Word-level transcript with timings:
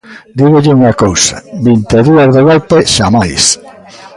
Dígolle 0.39 0.75
unha 0.79 0.93
cousa: 1.03 1.35
vinte 1.65 1.93
e 1.99 2.05
dúas 2.07 2.29
de 2.35 2.41
golpe, 2.49 2.77
xamais. 2.95 3.43